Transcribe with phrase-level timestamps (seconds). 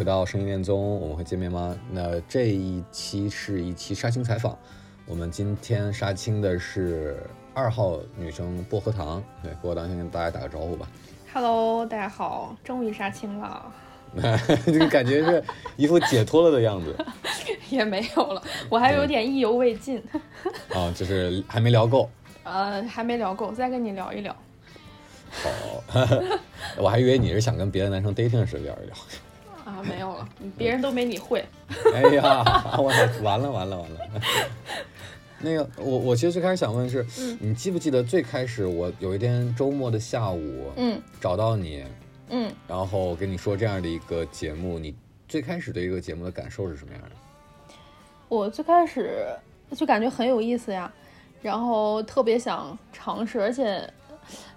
[0.00, 1.76] 回到声音恋综，我们会见面吗？
[1.90, 4.58] 那这一期是一期杀青采访，
[5.04, 10.88] 我们今天杀青的是二号女生薄荷糖，对，薄荷糖先跟大家打个招呼吧。
[11.34, 13.70] Hello，大家好，终于杀青了，
[14.64, 15.44] 这个感觉是
[15.76, 16.96] 一副解脱了的样子
[17.68, 20.02] 也没有了，我还有点意犹未尽，
[20.72, 22.08] 啊，就是还没聊够。
[22.44, 24.34] 呃，还没聊够，再跟你聊一聊。
[25.30, 26.10] 好，
[26.80, 28.96] 我还以为你是想跟别的男生 dating 时聊一聊。
[29.80, 31.44] 啊，没有了， 别人都没你会。
[31.94, 32.44] 哎呀，
[32.78, 34.00] 我操，完了完了完了。
[35.38, 41.84] 那个，我我其实最开始想问的是，嗯你记不记得最开始我有一天周末的下午，嗯找到你，
[42.28, 44.94] 嗯，然后跟你说这样的一个节目，你
[45.26, 47.10] 最开始对一个节目的感受是什么样的？
[48.28, 49.26] 我最开始
[49.74, 50.92] 就感觉很有意思呀，
[51.40, 53.90] 然后特别想尝试，而且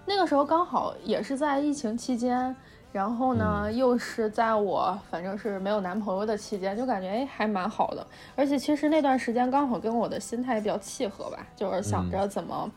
[0.04, 2.54] 那个时候刚好也是在疫情期间。
[2.94, 12.70] 然后呢，又是在我反正是没有男朋友的期间，就感觉哎还蛮好的，而且其实那段时间刚好跟我的心态比较契合吧，就是想着怎么、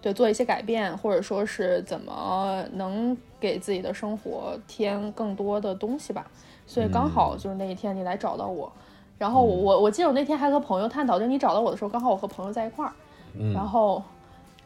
[0.00, 6.26] 对做一些改变，或者说是怎么能给自己的生活添更多的东西吧。
[6.66, 8.72] 所以刚好就是那一天你来找到我，
[9.18, 12.92] 然后我我我记得我那天还和朋友探讨，就是你找到我的时候，刚好我和朋友在一块儿，
[13.38, 14.02] 嗯，然后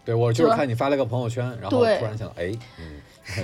[0.04, 3.00] 对我就是看你发了个朋友圈，然后对突然想，哎，嗯，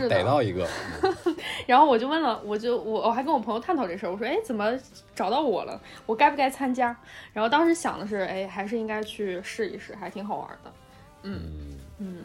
[0.09, 0.69] 逮到一个，
[1.67, 4.73] 然后我就问了，我就我我还跟我朋友探讨这事儿，我说哎怎么
[5.15, 5.81] 找到我了？
[6.07, 6.97] 我该不该参加？
[7.33, 10.73] 然后当时想的是，哎还是应该去试一试，还挺好玩的。
[11.23, 12.25] 嗯嗯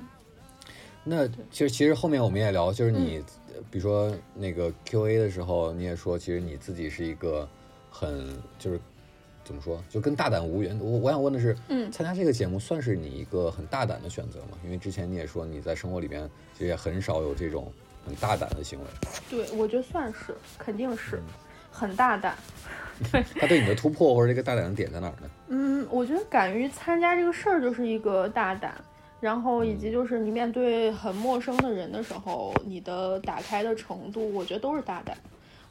[1.04, 3.22] 那其实其实后面我们也聊，就是你，
[3.70, 7.48] 比如说那个 Q A 的时候，你也说，其实你自己是一个
[7.92, 8.80] 很就是
[9.44, 10.80] 怎么说，就跟大胆无缘。
[10.80, 14.58] 我我想问的是，嗯参加这个节目算是你一个很大胆的选择吗？
[14.64, 17.72] 因为之前你也说你在生活里边其实也很少有这种
[18.06, 18.86] 很大胆的行为。
[19.30, 21.24] 对，我觉得算是，肯定是嗯
[21.72, 22.36] 很大胆。
[23.12, 25.30] 对他对你的突破或者这个大胆的点在哪儿呢？
[25.48, 28.76] 嗯，我觉得敢于参加这个事儿就是一个大胆，
[29.20, 35.18] 然后以及就是你面对很陌生的人的时候，你的打开的程度，我觉得都是大胆。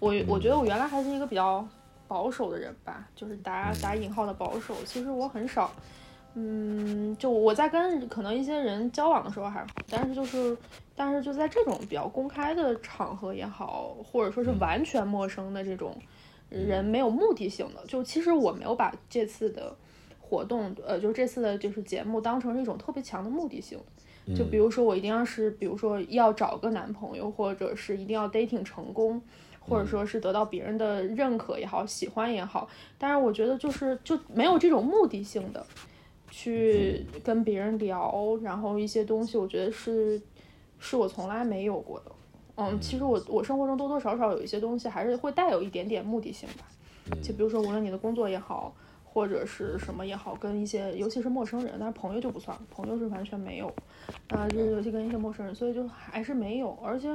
[0.00, 1.64] 我我觉得我原来还是一个比较
[2.12, 4.74] 保守的人吧，就是打打引号的保守。
[4.84, 5.72] 其实我很少，
[6.34, 10.54] 嗯，就我在跟可能一些人交往的时候还好，但是就是
[10.94, 15.96] 但是就在这种比较公开的场合也好，或者说是完全陌生的这种
[16.50, 19.74] 人，没有目的性的，就其实我没有把这次的
[20.20, 23.78] 活动，呃，就是这次的就是节目当成是一种特别强的目的性。
[24.36, 29.20] 就比如说我一定要是，比如说要找个男朋友，或者是一定要 dating 成功，
[29.62, 32.68] 或者说是得到别人的认可也好，喜欢也好。
[32.98, 35.64] 但是我觉得就是就没有这种目的性的
[36.30, 40.20] 去跟别人聊，然后一些东西，我觉得是
[40.78, 42.12] 是我从来没有过的。
[42.56, 46.64] 嗯，其实我我生活中多多少少有一些东西还是会带有一点点目的性吧。
[47.22, 48.74] 就比如说，无论你的工作也好，
[49.04, 53.66] 或者是什么也好，跟一些尤其是陌生人，但是朋友就不算，朋友是完全没有。
[54.28, 56.78] 啊、就是尤其跟一些陌生人，所以就还是没有。
[56.82, 57.08] 而且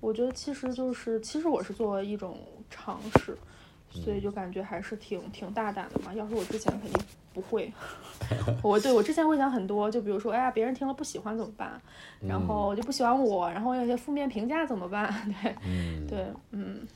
[0.00, 2.38] 我觉得其实就是，其实我是作为一种
[2.70, 3.36] 尝试，
[3.90, 6.12] 所以就感觉还是挺挺大胆的嘛。
[6.14, 7.72] 要是我之前肯定不会，
[8.62, 11.80] 我对我之前会想很多，就比如说，哎呀，别人听了不喜欢怎么办？
[12.20, 15.12] 然后就不喜欢我，然后有些负面评价怎么办？
[15.42, 16.86] 对，嗯，对，嗯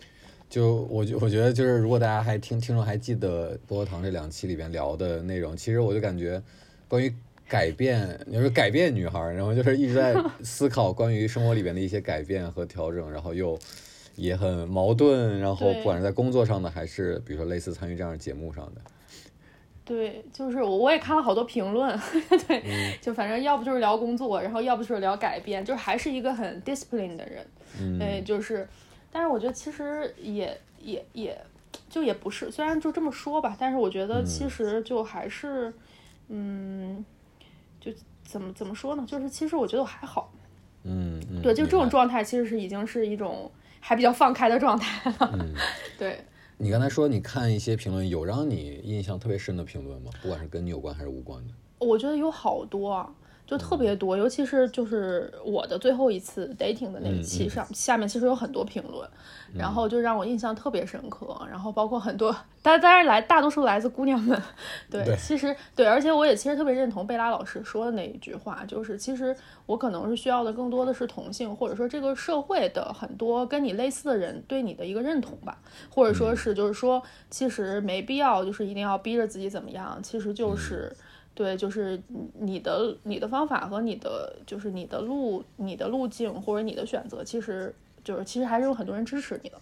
[0.48, 6.42] 就我觉我觉得就是，如果大家还听听众还记得薄荷糖这两期里边聊的内容，其实我就感觉
[6.88, 7.12] 关于
[7.48, 13.58] 改变， 你说改变女孩儿，然后就是一直在思考关于生活里边的一些改变和调整，然后又
[14.16, 18.80] 也很矛盾，然后不管是在工作上的，还是比如说类似参与这样的节目上的，
[19.84, 21.98] 对，就是我我也看了好多评论，
[22.46, 27.46] 对，就反正要不就是聊工作，然后要不就是聊改变，就是还是一个很 discipline 的人，
[27.80, 28.68] 嗯，对，就是，
[29.10, 31.40] 但是我觉得其实也也也
[31.88, 35.72] 就也不是，虽然就这么说吧，但是我觉得其实就还是，
[36.28, 37.17] 嗯，就
[38.28, 39.02] 怎么怎么说呢？
[39.06, 40.30] 就是其实我觉得我还好，
[40.84, 45.54] 嗯嗯，对，就这种状态其实是已经是一种还比较放开的状态了，嗯
[45.98, 46.20] 对。
[46.58, 50.10] 你刚才说你看一些评论，有让你印象特别深的评论吗？
[50.20, 51.54] 不管是跟你有关还是无关的。
[51.78, 53.10] 我觉得有好多啊，
[53.48, 59.08] 就特别多，尤其是就是我的最后一次 dating 的那一期上，下面其实有很多评论，
[59.56, 61.34] 然后就让我印象特别深刻。
[61.50, 64.38] 然后包括很多，但当然来大多数来自姑娘们，
[64.90, 69.34] 对，对其实对，而且我也其实特别认同贝拉老师说的那一句话，就是其实
[69.64, 75.58] 我可能是需要的更多的是同性，或者说这个社会的很多跟你类似的人对你的一个认同吧，
[75.88, 80.94] 或者说是就是说，其实没必要就是一定要逼着自己怎么样，其实就是。
[81.38, 82.02] 对，就是
[82.40, 89.56] 你的你的方法和你的就是你的路你的路径或者你的选择，其实就是其实还是有很多人支持你的。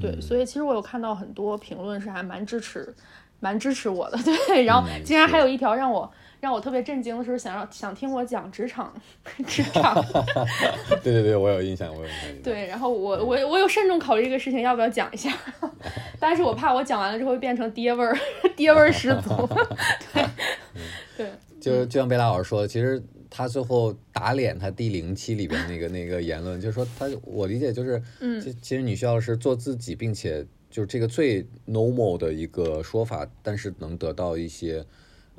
[0.00, 2.94] 对，所以其实我有看到很多评论是还蛮支持，
[3.40, 4.18] 蛮支持我的。
[4.46, 6.08] 对，然后竟然还有一条让我
[6.40, 8.94] 让我特别震惊的是，想让想听我讲职场
[9.44, 10.00] 职场。
[11.02, 12.42] 对对对，我有印象，我有印象。
[12.44, 15.36] 对，然后我我我有慎重考虑这个事情要不要讲一下，
[16.20, 18.16] 但是我怕我讲完了之后变成爹味儿，
[18.54, 19.48] 爹味儿十足。
[21.60, 34.84] 就就像贝拉老师说的，其实他最后打脸他第零期里边那个那个言论，就是说他我理解就是，嗯其其实你需要的是做自己，并且就是这个最 normal 的一个说法，但是能得到一些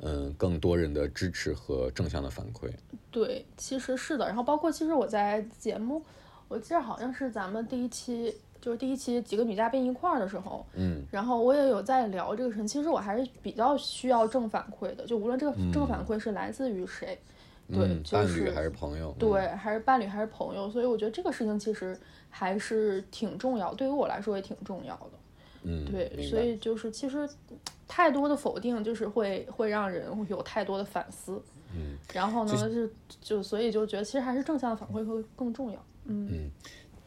[0.00, 2.68] 嗯更多人的支持和正向的反馈。
[3.10, 4.26] 对，其实是的。
[4.26, 6.02] 然后包括其实我在节目，
[6.48, 12.66] 我记得好像是咱们第一期，就是第一期几个女嘉宾一块儿的时候，嗯然后我也有在聊这个事情。
[12.66, 17.18] 其实我还是比较需要正反馈的，就无论这个正反馈是来自于谁，
[17.68, 19.14] 对，嗯，就是伴侣还是朋友？
[19.18, 21.98] 对，还是伴侣还是朋友，所以我觉得这个事情其实
[22.28, 25.10] 还是挺重要，对于我来说也挺重要的。
[25.62, 27.28] 嗯，对，所以就是其实
[27.86, 31.42] 太多的否定，就是会会让人有太多的反思。
[31.74, 32.90] 嗯，然后呢，就
[33.20, 35.84] 就所以就觉得其实还是正向的反馈会更重要。
[36.04, 36.50] 嗯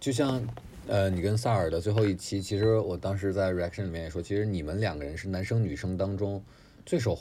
[0.04, 0.46] 就像
[0.86, 6.44] 呃，你跟萨尔的最后一期，其实我当时在 reaction 里面也说，其实你们两个人是男生女生当中
[6.86, 7.18] 最受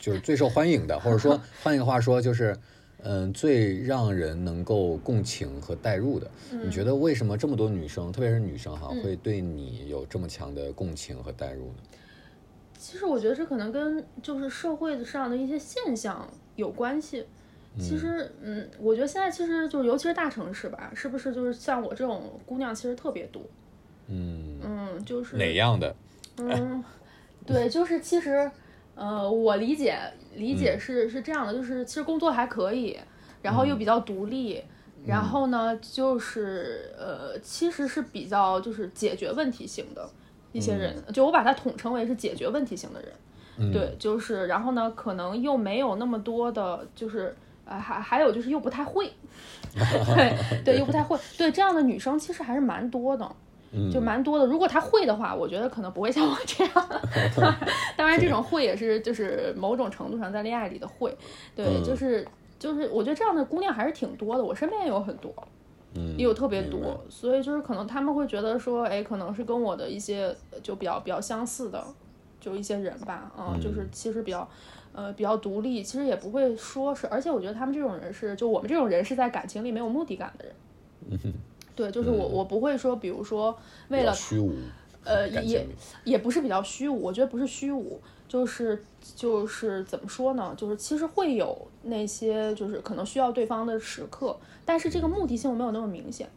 [0.00, 2.56] 就是最受欢迎的，或者说 换一个话说就是。
[3.02, 6.30] 嗯，最让人能够共情和代入的，
[6.62, 11.76] 你觉得为什么这么多女生，特别是女生哈，会对你有这么强的共情和代入呢？
[12.76, 17.24] 其实我觉得这可能跟就是社会上的一些现象有关系。
[17.78, 23.40] 其实，嗯，我觉得现在其实就是尤其是大城市吧，是不是就是像我这种姑娘其实特别多。
[24.08, 25.94] 嗯，嗯，就是哪样的？
[26.38, 26.82] 嗯，
[27.46, 28.50] 对，就是其实，
[28.96, 29.96] 呃，我理解
[30.34, 32.98] 理解是、是这样的，就是其实工作还可以，
[33.40, 34.62] 然后又比较独立，
[35.06, 40.10] 然后呢，就是呃，其实是比较就是解决问题型的
[40.52, 43.72] 一些人，就我把它统称为是解决问题型的人。
[43.72, 47.36] 对，就是然后呢，可能又没有那么多的，就是
[47.70, 49.10] 呃，还还有就是又不太会，
[49.72, 53.30] 对对，又不太会，对这样的女生其实还是蛮多的。
[53.92, 54.44] 就蛮多的。
[54.44, 56.74] 如果她会的话，我觉得可能不会像我这样。
[57.96, 61.16] 当然，这种会也是就是某种程度上在恋爱里的会，
[61.54, 62.26] 对，嗯就是
[62.58, 65.32] 就是我觉得这样的姑娘还是挺多的，我身边也有很多。
[65.94, 71.80] 嗯，也有特别多，所以就是可能他们会觉得说，哎，可能是跟我的一些呃就比较比较相似的，
[72.40, 74.48] 就一些人吧，嗯，就是其实比较，
[74.92, 80.54] 呃，比较独立，其实也不会说是，而且我觉得他们这种人是，就我们这种人是在感情里没有目的感的人，
[81.76, 83.56] 对，就是我我不会说，比如说
[83.88, 84.52] 为了虚无，
[85.04, 85.66] 呃，也
[86.04, 88.82] 也不是比较虚无，我觉得不是虚无，就是
[89.14, 90.52] 就是怎么说呢？
[90.56, 96.26] 就是其实会有那些就是可能需要对方的时刻，但是这个目的性没有那么明显。
[96.26, 96.30] 嗯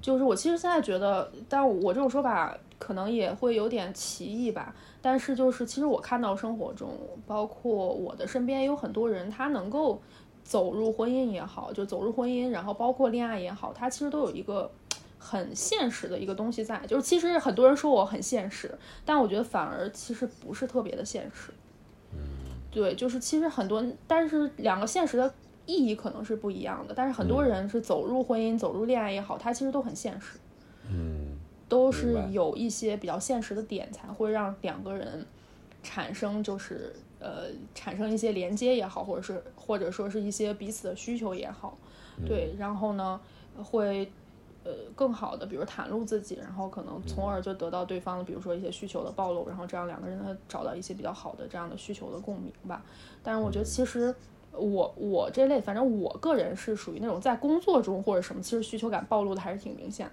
[0.00, 4.74] 就是我其实现在觉得，但我这种说法可能也会有点歧义吧。
[5.02, 6.90] 但是就是其实我看到生活中，
[7.26, 10.00] 包括我的身边有很多人，他能够
[10.42, 14.70] 走入婚姻也好，就走入婚姻，然后包括恋爱也好，他其实都有一个
[15.18, 16.84] 很现实的一个东西在。
[16.86, 18.74] 就是其实很多人说我很现实，
[19.04, 21.52] 但我觉得反而其实不是特别的现实。
[22.70, 25.32] 对，就是其实很多，但是两个现实的
[25.70, 26.94] 意义可能是不一样的。
[26.94, 30.38] 但是很多人是走入婚姻、走入恋爱也好，他其实都很现实。
[30.92, 35.24] 嗯都是有一些比较现实的点，才会让两个人
[35.84, 37.44] 产生就是呃
[37.76, 41.78] 产生一些连接也好，或者是或者说是一些彼此的需求也好，
[42.26, 43.20] 对，然后呢
[43.56, 44.10] 会
[44.64, 52.84] 呃更好的比如袒露自己，然后可能从而就得到对方的比如说一些需求的暴露，然后这样两个人他找到一些比较好的这样的需求的共鸣吧。
[53.22, 54.12] 但是我觉得其实。
[54.60, 60.12] 我我这类，反正我个人是属于那种在工作中或者什么，其实需求感暴露的还是挺明显的。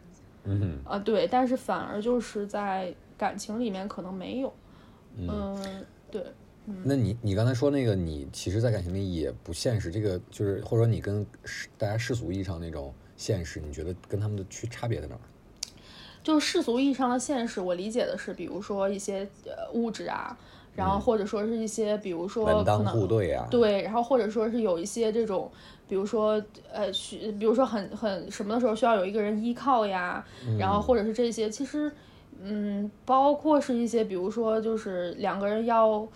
[0.50, 4.54] 嗯哼啊，对，但是反而就是在感情里面可能没有，
[5.18, 6.24] 嗯，对，
[6.84, 15.22] 那你你刚才说那个，你其实，在感情里也不现实，这个就是或者说你跟世大家世俗意义上那种现实，你觉得跟他们的区差别在哪儿？
[16.24, 20.38] 就是世俗意义上的现实，我理解的是，比如说一些呃物质啊，
[20.78, 25.52] 然后或者说是一些比如说门当可能户对啊，对，然后或者说是有一些这种，
[25.88, 26.42] 比如说
[26.72, 30.24] 呃，需比如说很很什么的时候需要有一个人依靠呀，
[30.60, 31.92] 然后或者是这些，其实
[32.40, 36.08] 嗯，包括是一些比如说就是两个人要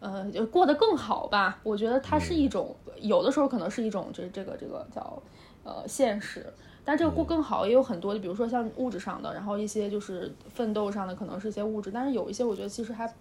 [0.00, 5.22] 呃就过得更好吧，我觉得它是一种、有的时候可能是一种这这个这个叫
[5.62, 6.46] 呃现实。
[6.88, 13.12] 但这个过更好也有很多的，比如说像物质上的，然后一些就是奋斗上的，可能是一些物质，但是有一些我觉得其实还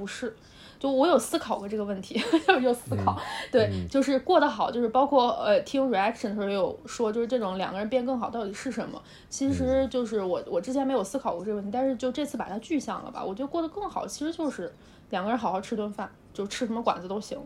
[0.00, 0.34] 不是。
[0.78, 2.18] 就我有思考过这个问题，
[2.62, 3.14] 有思考，
[3.52, 8.98] 对，就是过得好，就是包括呃听 reaction 的时候有说，就是这种两个人变更好到底是什么？
[9.28, 14.72] 其实就是我我之前没有思考过这个问题，但是就这次把它具象了吧，我觉得过得更好，其实就是
[15.10, 17.38] 两个人好好吃顿饭，就吃什么馆子都行。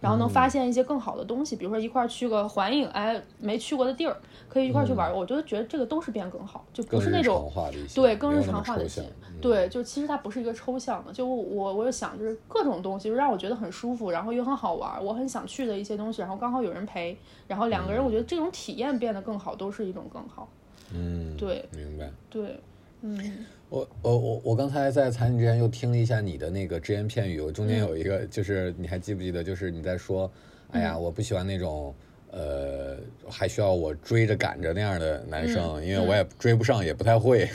[0.00, 4.16] 然后能发现一些更好的东西，比如说一块儿去个环影，哎，没去过的地儿，
[4.48, 5.14] 可以一块儿去玩儿。
[5.14, 7.50] 我觉得觉得这个都是变更好，就不是那种
[7.94, 9.02] 对更日常化的一些，
[9.40, 11.12] 对，就其实它不是一个抽象的。
[11.12, 20.48] 就我我有想，就是各种东西，就让我觉得很舒服，然后又很好玩儿，我很想去的一些东西，然后刚好有人陪，然后两个人，我觉得这种体验变得更好，都是一种更好。
[20.94, 22.10] 嗯，对，明白。
[22.30, 22.60] 对，
[23.02, 23.46] 嗯。
[23.70, 29.44] 我我我我刚才在采你之前又听了一下你的那个只言片语，我中间有一个就是你还记不记得？
[29.44, 30.30] 就是你在说，
[30.70, 31.94] 哎呀，我不喜欢那种
[32.30, 32.96] 呃
[33.28, 37.46] 还需要我追着赶着那样的男生，因为我也追不上，也不太会。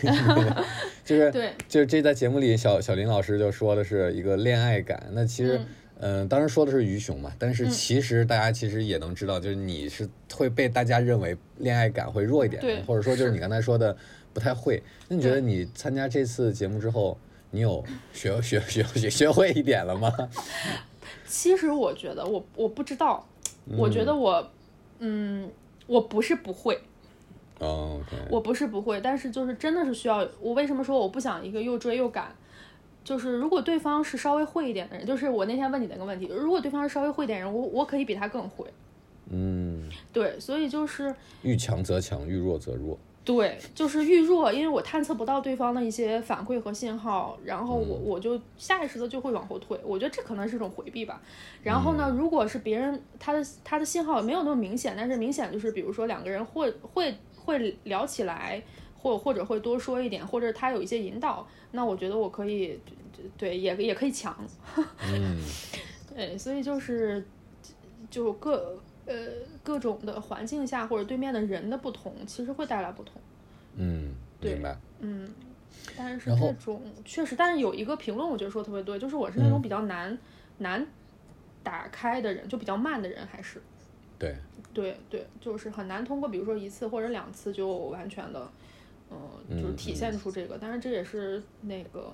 [1.03, 1.31] 就是
[1.67, 5.09] 就是这在节目里，小小林老师就说的是一个恋爱感。
[5.13, 5.59] 那其实
[5.99, 13.97] 嗯，当时说的是于雄嘛，但是其实大家其实也能知道，就是你是会被大家认为恋爱感会弱一点，或者说就是你刚才说的。
[14.33, 17.17] 不太会，那你觉得你参加这次节目之后，
[17.51, 20.11] 你有学学学学学会一点了吗？
[21.27, 23.25] 其实我觉得我我不知道，
[23.77, 24.49] 我觉得我
[24.99, 25.49] 嗯，
[25.85, 26.79] 我不是不会，
[27.59, 30.27] 哦，我不是不会，但是就是真的是需要。
[30.39, 32.33] 我为什么说我不想一个又追又赶？
[33.03, 38.65] 就是如果对方是稍微会一点的人，就是我那天问你那个问题，如果对方是稍微会点人，我我可以比他更会。
[39.29, 42.97] 嗯，对，所以就是遇强则强，遇弱则弱。
[43.25, 49.79] 对，就是遇弱，因为我探测不到对方的一些反馈和信号，然后我我就下意识的就会往后退。
[49.81, 51.21] 我觉得这可能是一种回避吧。
[51.63, 58.61] 然后呢，如果是别人他的他的信号没有那么明显，但是明显就是比如说两个人会会会聊起来，
[58.97, 62.77] 或或者会多说一点，或者他有一些引导，那我觉得我可以
[63.37, 64.35] 对也也可以强。
[65.07, 65.37] 嗯，
[66.13, 67.25] 对，所以就是
[68.09, 68.77] 就各。
[69.05, 69.15] 呃，
[69.63, 73.21] 各种的环境下或者对面的人的不同，其实会带来不同。
[73.75, 74.77] 嗯，明白。
[74.99, 75.27] 嗯，
[75.97, 80.17] 但是这种确实，但是有一个评论，我觉得说特别对，就是我是那种比较难
[80.59, 80.85] 难
[81.63, 83.61] 打开的人，就比较慢的人，还是
[84.17, 84.35] 对
[84.73, 88.49] 对对，就是很难通过比如说一次或者两次就完全的，
[89.11, 90.57] 嗯，就是体现出这个。
[90.59, 92.13] 但是这也是那个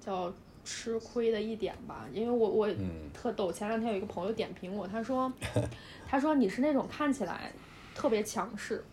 [0.00, 0.32] 叫。
[0.66, 2.68] 吃亏的一点吧，因为我我
[3.14, 5.32] 特逗，前两天有一个朋友点评我，他说，
[6.04, 7.52] 他说你是那种看起来
[7.94, 8.84] 特别强势，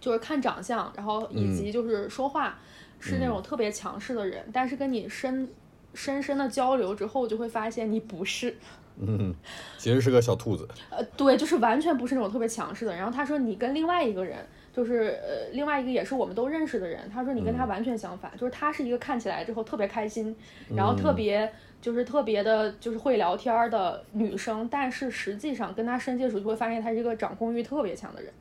[0.00, 2.58] 就是看长相，然后以及就是说话
[2.98, 5.46] 是那种特别强势的人，但是跟你深
[5.92, 8.56] 深深的交流之后，就会发现你不是，
[8.98, 9.34] 嗯，
[9.76, 12.96] 其实是个小兔子，呃，对，就是完全不是那种特别强势的。
[12.96, 14.48] 然后他说你跟另外一个人。
[14.72, 20.34] 就是呃，另外一个也是我们都认识的人，他说你跟他完全相反，就是他是一个看起来之后特别开心，
[20.76, 21.50] 然后特别
[21.80, 28.32] 就是特别的，就是会聊天的女生，但是实际上跟他深接触就会发现他是一个掌控欲特别强的人，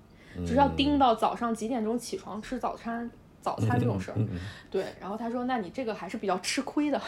[0.45, 3.09] 就是要盯到早上几点钟起床吃早餐，
[3.41, 4.17] 早餐这种事儿。
[4.69, 7.01] 对，然后他说，那你这个还是比较吃亏的。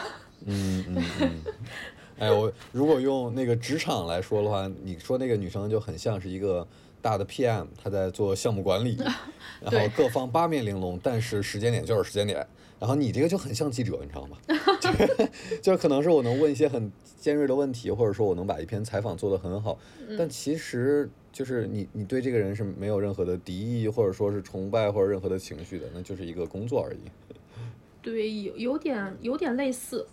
[0.46, 1.30] 嗯嗯嗯。
[2.18, 6.66] 哎，我如果用那个职场来说的话，你说那个女生就很像是一个。
[7.02, 8.96] 大的 PM 他在做项目管理，
[9.60, 12.46] 然后各方八面玲珑，但是时间点就是时间点。
[12.78, 14.36] 然后你这个就很像记者，你知道吗？
[15.62, 19.78] 就可能是我能问一些很尖锐的问题，或者说我能把一篇采访做得很好，
[20.18, 26.98] 但其实就是你你对这个人是没有任何的敌意，或者说是崇拜或者任何的情绪的，那就是一个工作而已。
[28.02, 30.04] 对，有有点有点类似，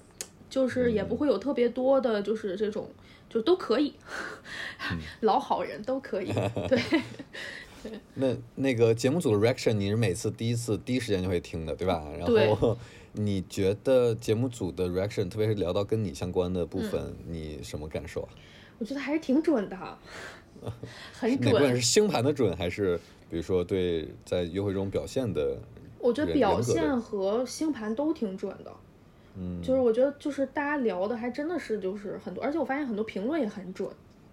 [0.48, 2.88] 就是也不会有特别多的，就是这种。
[3.30, 3.94] 就都可以，
[5.22, 6.34] 老好人都可以，
[6.68, 6.82] 对
[7.84, 7.92] 对。
[8.16, 12.04] 那那个节目组的 reaction，你是每次第一次第一时间就会听的，对吧？
[12.18, 12.78] 然后
[13.14, 18.30] 你觉得节目组的 reaction，特别是聊到跟你相关的部分，你什么感受啊？
[18.80, 19.98] 我觉得还是挺准的，
[21.14, 21.54] 很准。
[21.54, 22.98] 哪部分是星盘的准，还是
[23.30, 25.58] 比如说对在约会中表现的？
[26.00, 28.74] 我觉得表现和星盘都挺准的。
[29.38, 33.90] 嗯，就是我觉得就是大家聊的还真的是就是很多，而且我发现很多评论也很准。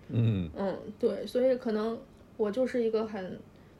[0.09, 1.99] 嗯嗯，对，所以可能
[2.37, 3.38] 我就是一个很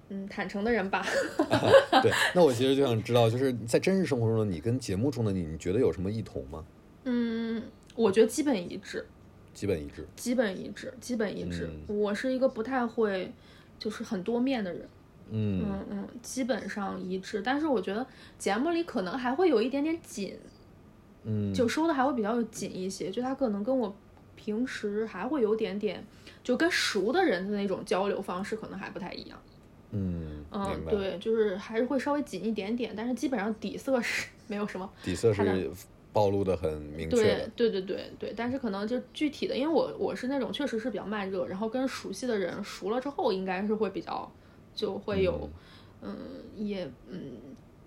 [0.09, 1.07] 嗯坦诚的人吧。
[2.03, 6.65] 对，那我其实就想知道，就是在真实生活中的你跟节目中的你，你觉得有什么异同吗？
[7.05, 7.63] 嗯，
[7.95, 9.07] 我觉得基本一致，
[9.55, 10.05] 基本一致。
[10.17, 11.71] 基本一致，基本一致。
[11.89, 13.33] 嗯我是一个不太会
[13.79, 14.89] 就是很多面的人，
[15.31, 17.41] 嗯嗯嗯，基本上一致。
[17.41, 18.05] 但是我觉得
[18.37, 20.37] 节目里可能还会有一点点紧，
[21.29, 23.95] 嗯，就收的还会比较紧一些，就他可能跟我
[24.37, 26.03] 平时还会有点点，
[26.45, 29.39] 就跟熟的人的那种交流方式可能还不太一样。
[29.91, 30.85] 嗯，嗯。
[30.89, 34.89] 对，就是还是会稍微紧一点点，但是基本上底色是 没有什么。
[35.03, 35.71] 底色是
[36.13, 37.51] 暴露的很明确对的。
[37.57, 44.31] 对对对对，但是可能就具体的，因为我我是那种确实是比较慢热，然后跟熟悉的人熟了之后，应该是会比较
[44.75, 45.51] 就会有，
[46.03, 46.17] 嗯，
[46.55, 47.33] 也嗯，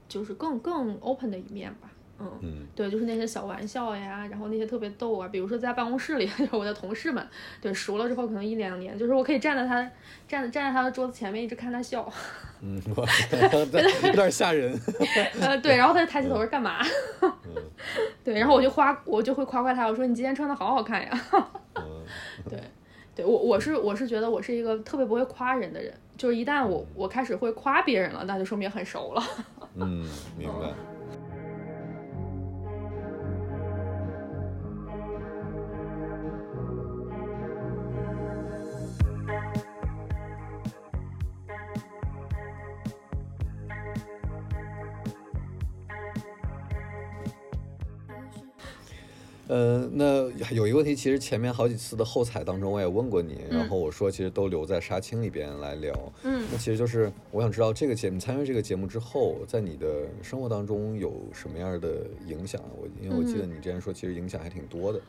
[0.07, 1.89] 就是更更 open 的一面吧。
[2.19, 7.25] 嗯，嗯对，就是那些小玩笑呀，然后那些特别逗啊，比如说在办公室里， 就是我的同事们，
[7.61, 9.81] 对，熟了之后可能一两年，就是我可以站在他
[10.27, 12.11] 站站在他的桌子前面一直看他笑，
[12.61, 13.07] 嗯，我
[14.07, 14.77] 有点吓人。
[15.39, 16.79] 呃，对，然后他就抬起头说干嘛？
[18.23, 21.25] 对，然后我就夸我就会夸夸他，我说你今天穿的好好看呀。
[21.75, 22.05] 嗯
[22.49, 22.59] 对，
[23.15, 29.23] 对我我是我是觉得我是一个特别不会夸人的人，就是一旦我我开始会夸别人了，那就说明很熟了。
[29.75, 30.05] 嗯，
[30.37, 30.73] 明白。
[49.49, 55.91] 呃，那有一个问题，其实前面好几次的后采当中我也问过你，然后我说其实都留在杀青里边来聊。
[56.23, 62.61] 嗯那其实就是我想知道这个节目参与这个节目之后，在你的生活当中有什么样的影响？
[62.79, 65.01] 我因为我记得你之前说其实影响还挺多的。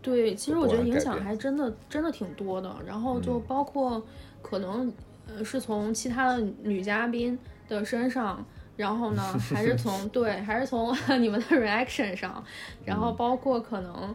[0.00, 4.00] 对，其实我觉得影响还真的真的挺多的，然后就嗯包括
[4.40, 4.92] 可能
[5.26, 7.36] 呃是从其他的女嘉宾
[7.68, 8.46] 的身上。
[8.82, 9.22] 然后呢，
[9.54, 12.44] 还是从对，还是从 你们的 reaction 上，
[12.84, 13.00] 然嗯。
[13.00, 14.12] 后包括可能，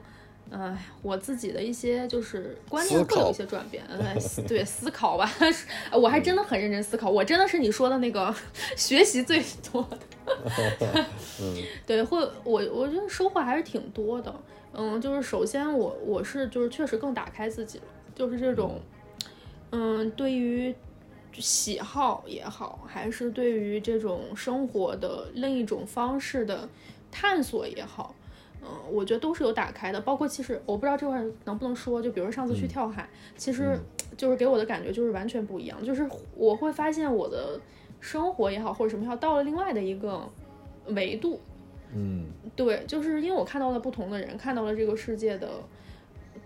[0.50, 5.32] 呃，我自己的一些就是观念会有一些转变， 呃，思对思考吧，
[5.94, 8.34] 我还真的很认真思考，我真的是你说的那个
[8.76, 9.88] 学习最多
[10.78, 11.06] 的，
[11.86, 14.36] 对，会我我觉得收获还是挺多的，
[14.74, 18.82] 嗯，就是首先我我是就是确实更打开自己了，就是这种，
[19.72, 20.76] 嗯，对于
[21.34, 26.68] 喜好也好，还是对于这种生活的另一种方式的
[27.12, 28.16] 探索也好，
[28.62, 30.02] 嗯，我觉得都是有打开的。
[30.02, 33.80] 包括其实我不知道这块儿能不能说，就比如说上次去跳海，其实
[34.18, 37.60] 就是给我的感觉就是完全不一样，就是我会发现我的
[38.00, 40.28] 生活也好或者什么也好，到了另外的一个
[40.88, 41.40] 维度。
[41.94, 45.50] 嗯对，就是因为我看到了不同的人，看到了这个世界的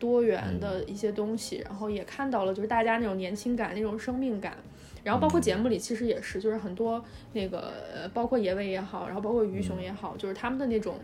[0.02, 0.60] 多元嗯。
[0.60, 4.58] 的一些东西，然后也看到了就是大家那种年轻感、那种生命感。
[5.04, 10.96] 然后包括节目里其实也是，就是很多那个呃，包括野味也好，然后包括鱼熊也好，就是他们的那种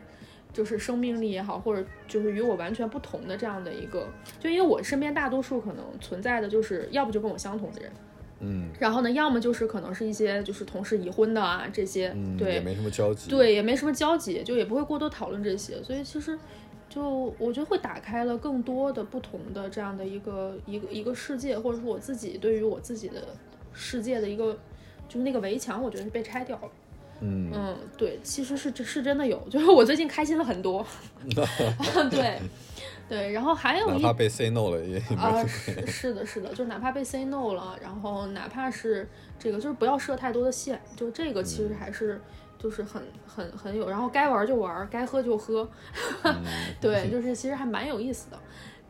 [0.54, 4.08] 就是生命力也好，或者就是与我完全不同的这样的一个，
[4.40, 7.92] 就因为我身边大多数可能存在的就是要不就跟我相同的人，
[8.42, 8.70] 嗯。
[8.80, 16.38] 然后呢，要么就是可能是一些就是同事已婚的啊这些，嗯，对，也没什么交集。，对，也没什么交集，就也不会过多讨论这些，所以其实
[16.98, 23.28] 就我觉得会打开了更多的不同的这样的一个一个一个世界，或者说我自己对于我自己的
[23.72, 24.52] 世界的一个
[25.08, 26.70] 就是那个围墙，我觉得是被拆掉了。
[27.20, 30.84] 嗯嗯，对，其实是是真的有，就是我最近开心了很多。
[32.10, 32.42] 对
[33.08, 35.72] 对，然后还有一哪怕被 say no 了也啊，事。
[35.86, 39.08] 是是的，是的，就是哪怕被 say no 了，然后哪怕是
[39.38, 42.20] 这个，就是不要设太多的限，就这个其实还是
[42.58, 45.68] 就是很很很有，然后该玩就玩，该喝就喝，
[46.82, 48.40] 对，就是其实还蛮有意思的。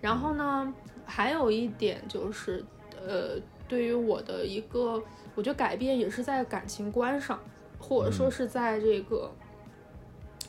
[0.01, 0.73] 然后呢，
[1.06, 2.63] 还有一点就是，
[2.99, 5.01] 呃，对于我的一个，
[5.36, 7.39] 我觉得改变也是在感情观上，
[7.80, 9.32] 或者说是在这个。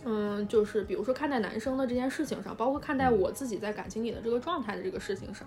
[0.05, 5.47] 嗯，就是比如说看待男生的这件事情上，包括看待我自己在感情里的这个状态的这个事情上，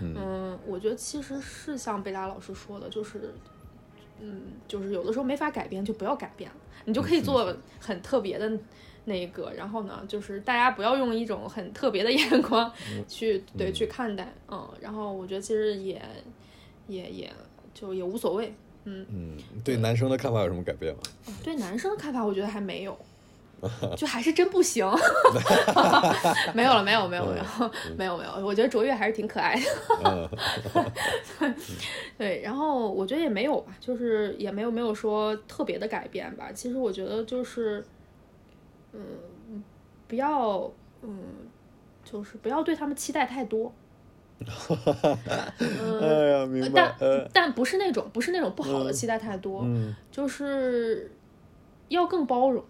[0.00, 3.34] 嗯，我觉得其实是像贝拉老师说的，就是，
[4.20, 6.56] 嗯，就是有的时候没法改变，就不要改变了，
[6.88, 8.50] 你就可以做很特别的
[9.04, 12.72] 那一个，然后呢，就是大家不要用一种很特别的眼光
[13.06, 16.00] 去对去看待，嗯，然后我觉得其实也
[16.86, 17.32] 也也
[17.74, 21.00] 就也无所谓，嗯，嗯，对男生的看法有什么改变吗？
[21.44, 22.98] 对男生的看法，我觉得还没有。
[23.96, 24.86] 就还是真不行，
[26.54, 27.44] 没有了，没有，没有，没有，
[27.96, 28.46] 没有，没有。
[28.46, 29.56] 我觉得卓越还是挺可爱
[30.04, 30.30] 的，
[31.40, 31.54] 嗯
[32.16, 32.40] 对。
[32.42, 36.50] 然后我觉得也没有吧，就是也没有没有说特别的改变吧。
[36.54, 37.84] 其实我觉得就是，
[38.92, 39.62] 嗯，
[40.06, 40.70] 不要，
[41.02, 41.18] 嗯，
[42.04, 43.72] 就是不要对他们期待太多。
[44.38, 46.94] 嗯，哎呀，明白。
[47.00, 51.10] 呃但但不是那种不是那种不好的期待太多，嗯就是
[51.88, 52.64] 要更包容。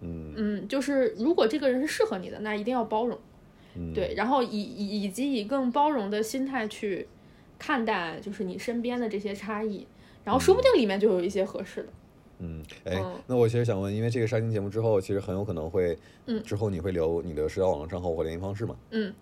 [0.00, 3.18] 嗯嗯，就是如果这个人是适合你的，那一定要包容。
[3.76, 7.06] 嗯对，然后以以以及以更包容的心态去
[7.58, 9.86] 看待，就是你身边的这些差异，
[10.24, 11.88] 然后说不定里面就有一些合适的。
[12.40, 18.76] 嗯，哎嗯，那我其实想问，因为这个杀青节目之后，其实很有可能会，嗯之后你会留你的社交网络账号或联系方式嘛？
[18.90, 19.12] 嗯，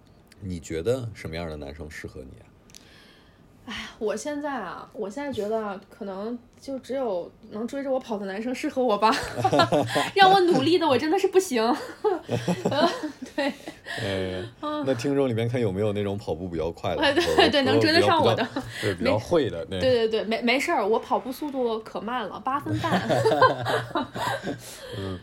[0.41, 2.47] 你觉得什么样的男生适合你啊？
[3.99, 9.11] 我现在啊，我现在觉得啊可能就只有能追着我跑的男生适合我吧，
[10.15, 11.63] 让我努力的我真的是不行。
[12.71, 12.89] 呃
[13.35, 13.53] 对，
[14.01, 18.47] 哎，那听众里面看有没有那种跑步比较快的，哎对或者说对能追得上我的。
[18.81, 19.81] 对，比 较会的，对。
[19.81, 23.03] 对对对，没没事儿，我跑步速度可慢了，八分半。
[24.99, 25.19] 嗯。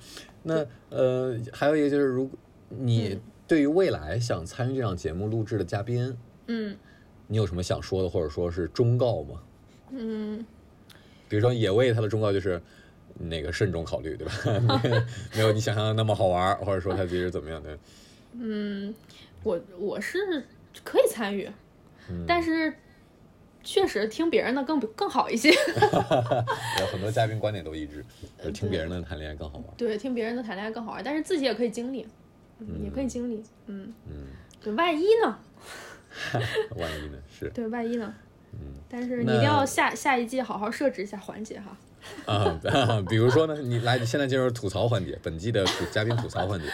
[0.45, 6.75] 那呃，还有一个就是，如果你对于未来想参与这档节目录制的嘉宾，嗯
[7.27, 9.41] 你有什么想说的，或者说是忠告吗？
[9.91, 10.45] 嗯，
[11.29, 12.62] 比如说野味，它的忠告就是
[13.17, 14.81] 那个慎重考虑，对吧？
[15.36, 17.77] 没有你想象的那么好玩，或者说他其实怎么样的？
[19.43, 20.45] 我我是
[20.83, 21.49] 可以参与，
[22.25, 22.73] 但是
[23.63, 25.51] 确实听别人的更更好一些。
[26.79, 28.03] 有很多嘉宾观点都一致，
[28.39, 29.67] 就是听别人的谈恋爱更好玩。
[29.77, 32.07] 对，听别人的谈恋爱更好玩，但是自己也可以经历，
[32.83, 33.43] 也可以经历。
[33.67, 34.27] 嗯嗯，
[34.62, 35.38] 对，万一呢？
[36.76, 37.17] 万一呢？
[37.39, 38.13] 是对，万一呢？
[38.54, 41.76] 嗯但是你一定要下下一季好好设置一下环节哈。
[42.26, 42.60] 啊，
[43.10, 46.67] 比如说呢，你来，现在进入吐槽环节，本季的吐嘉宾吐槽环节。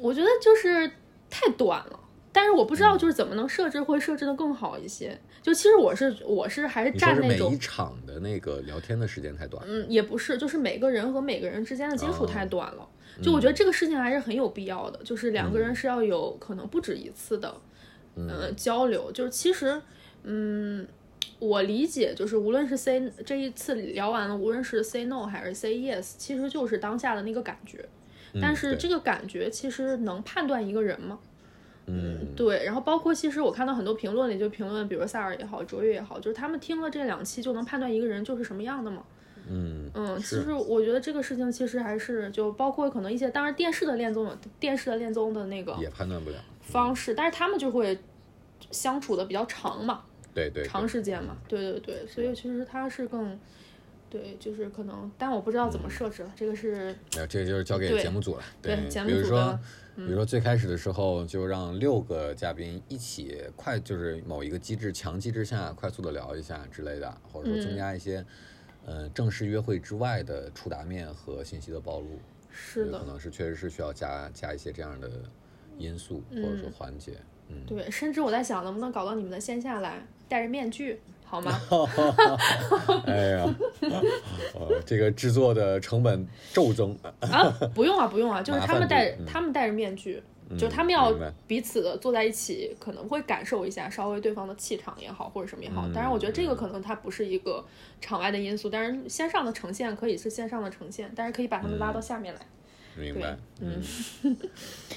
[0.00, 0.90] 我觉得就是
[1.30, 2.00] 太短了，
[2.32, 5.16] 但是我不知道就是怎么能设置会设置的更好一些。
[5.40, 12.88] 就其实我是我是还是占那种一场的那个聊天的时间太短，嗯，也不是，就是每个人和每个人之间的接触太哦短了。
[13.22, 17.54] 就我觉得这个事情还是很有必要的，就是两个嗯人是要有可能不止一次的，
[18.16, 19.10] 呃，交流。
[19.12, 19.80] 就是其实，
[20.22, 20.86] 嗯，
[21.38, 27.84] 我理解，就是无论是 say 这一次聊完了，无论是 say no 还是 say yes，其实就是当下的那个感觉。
[28.40, 31.18] 但是这个感觉其实能判断一个人吗？
[31.86, 39.02] 嗯，对，然后包括其实我看到很多评论里就评论，比如萨尔也好，卓越也好，就是他们听了这两期就能判断一个人就是什么样的吗？
[39.50, 46.36] 嗯嗯，其实我觉得这个事情其实还是就包括可能一些，当然电视的恋综有电视的恋综的那个也判断不了。
[46.72, 47.98] 方式，但是他们就会
[48.70, 50.04] 相处的比较长嘛，
[50.34, 53.38] 对对，对长时间嘛，对对对，所以其实它是更。
[54.12, 56.30] 对，就是可能，但我不知道怎么设置了。
[56.36, 58.42] 这个是呃，这个就是交给节目组了。
[58.60, 59.58] 对节目比如说
[59.96, 68.22] 比如说最开始的时候就让六个嘉宾一起快，就是某一个机制强机制下快速的聊一下之类的，或者说增加一些，
[68.84, 72.20] 呃，正式约会之外的触达面和信息的暴露。
[72.50, 75.10] 是的可，能是确实是需要加加一些这样的
[75.78, 77.12] 因素或者说环节。
[77.48, 81.52] 嗯，对，甚至我在想，能不能搞到你们的线下来，戴着面具，好吗？
[83.06, 83.54] 哎呀，
[84.54, 86.96] 呃， 这个制作的成本骤增。
[87.20, 90.22] 啊，不用啊，不用啊，就是他们戴嗯他们戴着面具，
[90.58, 91.12] 就他们要
[91.46, 95.82] 彼此的坐在一起，可能会感受一下稍微对方的气场也好，或者什么也好。
[95.86, 97.62] 嗯当然，我觉得这个可能它不是一个
[98.00, 102.40] 场外的因素，但是线上的呈现可以是线上的呈现，但是可以把他们拉到下面来。
[102.96, 103.82] 明白，嗯，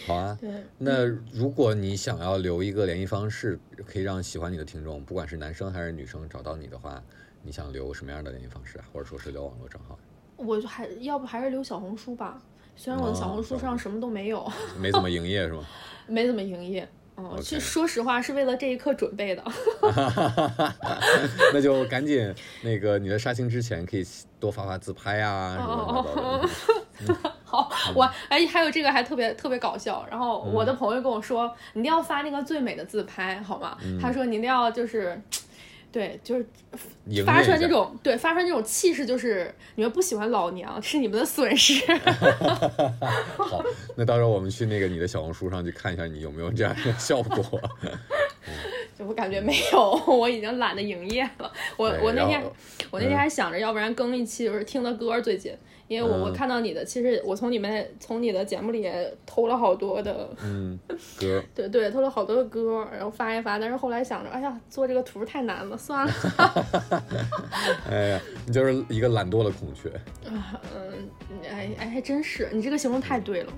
[0.05, 0.37] 好啊。
[0.39, 7.01] 对，那如果你想要留一个联系方式，可以让喜欢你的听众，不管是男生还是女生找到你的话，
[7.41, 8.85] 你想留什么样的联系方式啊？
[8.91, 9.97] 或者说是留网络账号？
[10.37, 12.41] 我就还要不还是留小红书吧，
[12.75, 14.45] 虽然我的小红书哦上什么都没有，
[14.79, 15.65] 没怎么营业是吗？
[16.07, 16.87] 没怎么营业。
[17.15, 19.41] 哦，其实说实话是为了这一刻准备的。
[21.53, 24.05] 那就赶紧那个你的杀青之前可以
[24.37, 25.55] 多发发自拍啊，
[26.99, 27.34] 什么的。
[27.63, 30.05] 好，我哎还有这个还特别特别搞笑。
[30.09, 33.77] 然后我的嗯朋友跟我说，你一定要发那个最美的自拍，好吗？
[33.83, 35.21] 嗯他说你一定要就是。
[35.91, 36.45] 对，就是
[37.25, 41.81] 发出来那种，对，发出来那种气势，就是你们不喜欢老娘是你们的损失。
[43.39, 43.63] 好，
[43.95, 47.61] 那到时候我们去那个你的小红书上去看一下，你有没有这样的效果。
[48.99, 51.49] 就我感觉没有，我已经懒得营业了。
[51.77, 52.43] 我我那天
[52.91, 55.55] 我那天还想着，要不然更一期就是听的歌最近，
[55.87, 60.79] 因为我我嗯看到你的，其实我从你们从你的节目里也偷了好多的，嗯，
[61.19, 63.59] 歌 对对，偷了好多的歌儿，然后发一发。
[63.59, 66.13] 但是后来想着，哎呀，做这个图太难了，算了。
[67.89, 69.89] 哎呀，你就是一个懒惰的孔雀。
[70.29, 71.09] 啊嗯，
[71.49, 73.53] 哎哎，还真是，你这个形容太对了。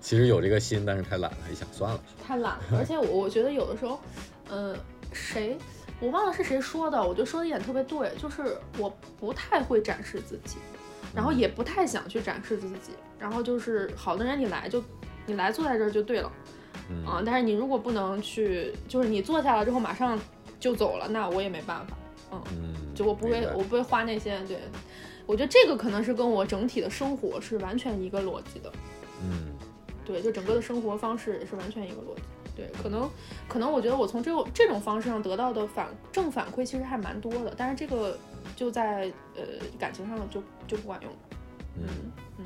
[0.00, 2.00] 其实有这个心，但是太懒了，一想算了。
[2.24, 4.00] 太懒了，而且我我觉得有的时候，
[4.48, 4.76] 呃，
[5.12, 5.56] 谁
[6.00, 10.56] 我忘了是谁说的，我觉得说的一点特别对，就是我不太会展示自己，
[11.18, 14.80] 然后也不太想去展示自己，然后就是好的人你来就
[15.26, 16.30] 你来坐在这儿就对了，
[16.88, 20.16] 嗯啊，但是你如果不能去，就是你坐下了之后马上
[20.60, 21.98] 就走了，那我也没办法，
[22.30, 24.60] 嗯，嗯，就我不会我不会花那些对。
[25.26, 28.72] 我觉得这个可能是跟我整体的生活是完全一个逻辑的，
[29.20, 29.52] 嗯，
[30.04, 32.22] 对，就整个的生活方式也是完全一个逻辑。
[32.54, 33.10] 对，可能
[33.48, 38.16] 可能我觉得我从这种这种方式上得到的反正反馈其实还蛮多的，但是这个
[38.56, 39.42] 就在呃
[39.78, 41.10] 感情上就就不管用。
[41.76, 41.86] 嗯，
[42.38, 42.44] 嗯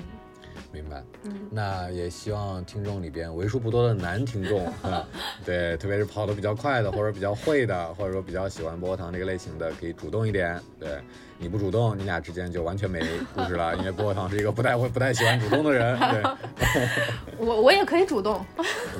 [0.70, 1.02] 明白。
[1.24, 5.06] 嗯，那也希望听众里边为数不多的男听众 啊，
[5.44, 10.58] 对，特别是跑得比较快的，或者比较会的，或者说比较喜欢薄荷糖这个类型的，可以主动一点。
[10.78, 10.98] 对，
[11.38, 13.00] 你不主动，你俩之间就完全没
[13.34, 15.98] 故事了，因为薄荷糖是一个不太会、不太喜欢主动的人。
[16.10, 16.22] 对，
[17.38, 18.44] 我我也可以主动，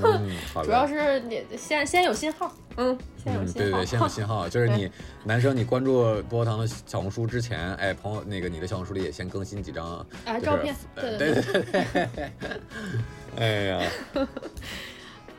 [0.02, 0.66] 嗯，好的。
[0.68, 4.90] 主要是你先先有信号，嗯，先有嗯，信号，对对，先有信号， 就是你
[5.24, 12.30] 男生，你关注薄荷糖的小红书之前，哎，朋友，那个你的小红书里也先更新几张，就是啊照片呃对对对对。
[13.36, 13.80] 哎呀，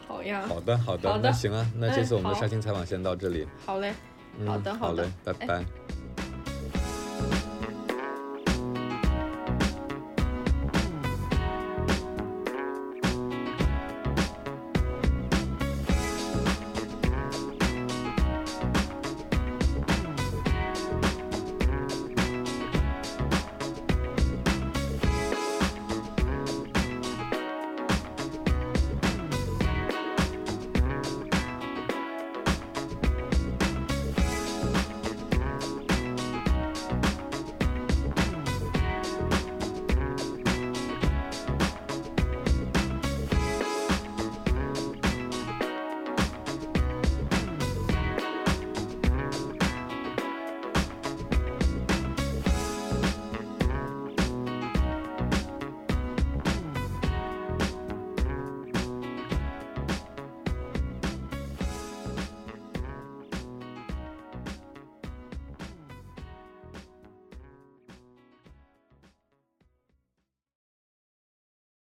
[0.08, 1.30] 好呀，好的好的，好的。
[1.30, 2.42] 那行啊，那这哎次我们的好。
[2.42, 3.48] 杀青采访先到这里。
[3.66, 3.94] 好嘞，
[4.40, 5.04] 嗯好的好的。
[5.04, 5.48] 好嘞，拜哎。
[5.48, 5.66] 拜。